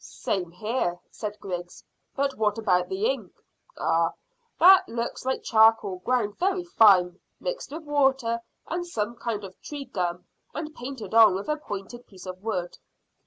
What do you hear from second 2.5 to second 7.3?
about the ink?" "Ah, that looks like charcoal ground very fine,